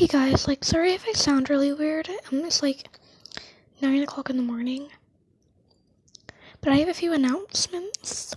[0.00, 2.08] Hey guys, like, sorry if I sound really weird.
[2.32, 2.88] It's like
[3.82, 4.88] 9 o'clock in the morning.
[6.62, 8.34] But I have a few announcements.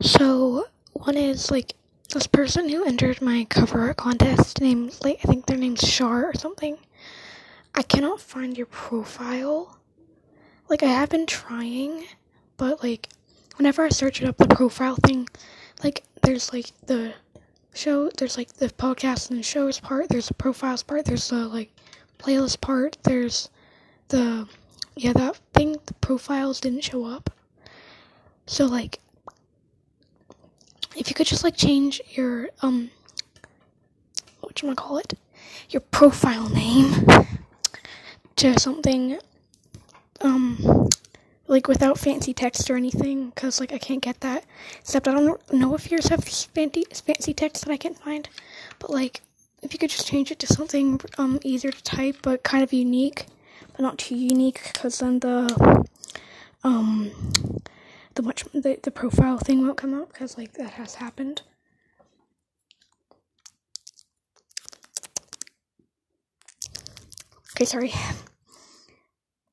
[0.00, 1.74] So, one is, like,
[2.14, 6.24] this person who entered my cover art contest, named, like, I think their name's Shar
[6.26, 6.78] or something.
[7.74, 9.80] I cannot find your profile.
[10.68, 12.04] Like, I have been trying,
[12.56, 13.08] but, like,
[13.56, 15.28] whenever I search it up, the profile thing,
[15.82, 17.14] like, there's, like, the
[17.76, 21.46] show there's like the podcast and the shows part there's the profiles part there's the
[21.48, 21.70] like
[22.18, 23.50] playlist part there's
[24.08, 24.48] the
[24.96, 27.30] yeah that thing the profiles didn't show up.
[28.46, 29.00] So like
[30.96, 32.90] if you could just like change your um
[34.40, 35.14] what you wanna call it
[35.68, 37.06] your profile name
[38.36, 39.18] to something
[40.22, 40.88] um
[41.48, 44.44] like without fancy text or anything because like i can't get that.
[44.80, 48.28] Except i don't know if yours have fancy fancy text that i can't find.
[48.78, 49.22] But like
[49.62, 52.72] if you could just change it to something um easier to type but kind of
[52.72, 53.26] unique
[53.72, 55.84] but not too unique because then the
[56.64, 57.10] um
[58.14, 61.42] the much the, the profile thing won't come up because like that has happened.
[67.54, 67.92] Okay sorry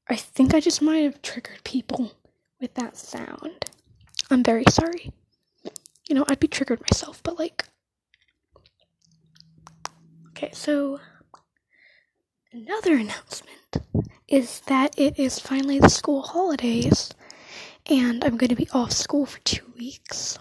[0.10, 2.12] I think I just might have triggered people
[2.60, 3.66] with that sound.
[4.30, 5.12] I'm very sorry.
[6.08, 7.66] You know, I'd be triggered myself, but like.
[10.30, 11.00] Okay, so.
[12.52, 13.78] Another announcement
[14.28, 17.12] is that it is finally the school holidays,
[17.88, 20.38] and I'm going to be off school for two weeks,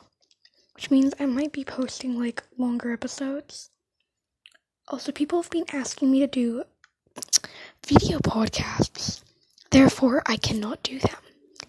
[0.74, 3.70] which means I might be posting like longer episodes.
[4.88, 6.64] Also, people have been asking me to do
[7.86, 9.22] video podcasts
[9.72, 11.16] Therefore, I cannot do them.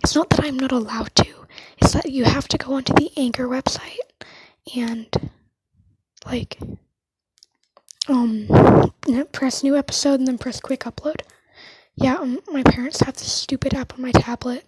[0.04, 3.12] It's not that I'm not allowed to, it's that you have to go onto the
[3.16, 3.98] Anchor website
[4.76, 5.08] and,
[6.26, 6.60] like,
[8.10, 8.92] um,
[9.32, 11.22] press new episode and then press quick upload.
[11.96, 14.66] Yeah, um, my parents have this stupid app on my tablet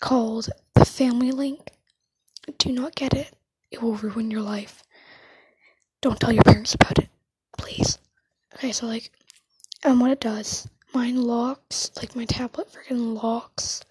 [0.00, 1.70] called the Family Link.
[2.58, 3.34] Do not get it,
[3.70, 4.84] it will ruin your life.
[6.02, 7.08] Don't tell your parents about it,
[7.56, 7.96] please.
[8.54, 9.10] Okay, so, like,
[9.82, 13.82] um, what it does mine locks, like my tablet freaking locks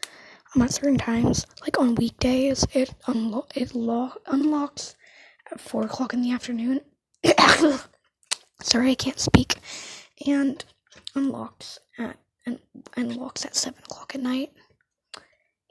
[0.56, 1.46] um, at certain times.
[1.62, 4.96] Like on weekdays, it unlo- it lo- unlocks
[5.52, 6.82] at four o'clock in the afternoon.
[8.62, 9.56] Sorry, I can't speak.
[10.26, 10.64] And
[11.16, 12.60] unlocks at and
[12.96, 14.52] unlocks at seven o'clock at night.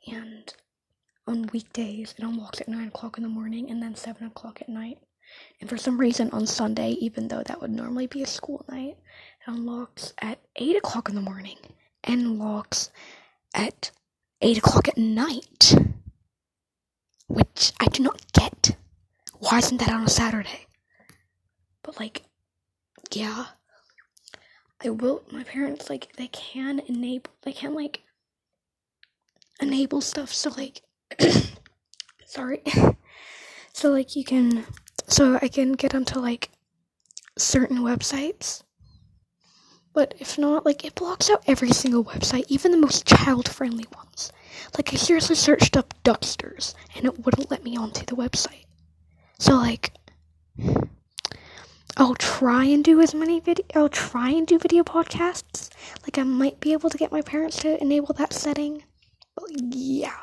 [0.07, 0.53] And
[1.27, 4.69] on weekdays, it unlocks at nine o'clock in the morning and then seven o'clock at
[4.69, 4.99] night.
[5.61, 8.97] And for some reason, on Sunday, even though that would normally be a school night,
[9.47, 11.59] it unlocks at 8 o'clock in the morning
[12.03, 12.91] and locks
[13.55, 13.93] at
[14.41, 15.75] 8 o'clock at night.
[17.29, 18.77] Which I do not get.
[19.39, 20.67] Why isn't that on a Saturday?
[21.83, 22.23] But, like,
[23.13, 23.47] yeah.
[24.85, 25.23] I will.
[25.31, 28.03] My parents, like, they can enable, they can, like,
[29.61, 30.83] enable stuff so, like,
[32.27, 32.63] sorry.
[33.73, 34.67] so, like, you can
[35.13, 36.51] so I can get onto like
[37.37, 38.63] certain websites.
[39.93, 43.85] But if not, like it blocks out every single website, even the most child friendly
[43.95, 44.33] ones.
[44.77, 48.65] Like I seriously searched up Ducksters and it wouldn't let me onto the website.
[49.39, 49.93] So like
[51.99, 55.69] I'll try and do as many video I'll try and do video podcasts.
[56.05, 58.83] Like I might be able to get my parents to enable that setting.
[59.35, 60.21] But yeah.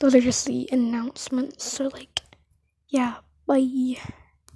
[0.00, 1.70] Those are just the announcements.
[1.70, 2.22] So like
[2.88, 3.16] yeah,
[3.46, 4.25] 拜